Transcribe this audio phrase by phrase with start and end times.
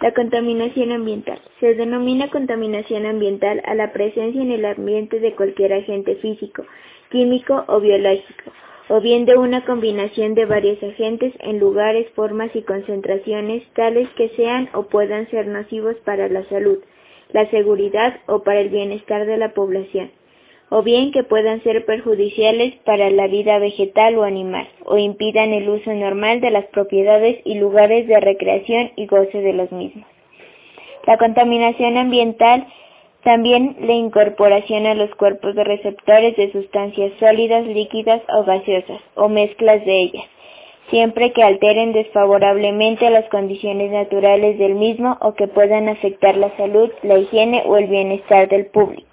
[0.00, 1.40] La contaminación ambiental.
[1.58, 6.64] Se denomina contaminación ambiental a la presencia en el ambiente de cualquier agente físico,
[7.10, 8.52] químico o biológico,
[8.88, 14.28] o bien de una combinación de varios agentes en lugares, formas y concentraciones tales que
[14.36, 16.78] sean o puedan ser nocivos para la salud,
[17.32, 20.10] la seguridad o para el bienestar de la población
[20.68, 25.68] o bien que puedan ser perjudiciales para la vida vegetal o animal, o impidan el
[25.68, 30.06] uso normal de las propiedades y lugares de recreación y goce de los mismos.
[31.06, 32.66] La contaminación ambiental
[33.26, 39.28] también la incorporación a los cuerpos de receptores de sustancias sólidas, líquidas o gaseosas, o
[39.28, 40.24] mezclas de ellas,
[40.90, 46.88] siempre que alteren desfavorablemente las condiciones naturales del mismo o que puedan afectar la salud,
[47.02, 49.05] la higiene o el bienestar del público.